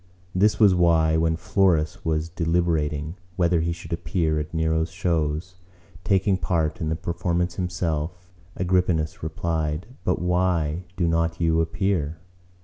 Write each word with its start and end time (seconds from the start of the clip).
This 0.33 0.59
was 0.59 0.73
why, 0.73 1.15
when 1.15 1.35
Florus 1.35 2.03
was 2.03 2.27
deliberating 2.27 3.17
whether 3.35 3.59
he 3.61 3.71
should 3.71 3.93
appear 3.93 4.39
at 4.39 4.51
Nero's 4.51 4.89
shows, 4.89 5.57
taking 6.03 6.37
part 6.37 6.81
in 6.81 6.89
the 6.89 6.95
performance 6.95 7.53
himself, 7.53 8.31
Agrippinus 8.55 9.21
replied, 9.21 9.85
'But 10.03 10.19
why 10.19 10.85
do 10.97 11.07
not 11.07 11.39
you 11.39 11.61
appear? 11.61 12.17